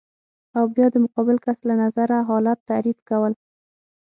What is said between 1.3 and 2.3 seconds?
کس له نظره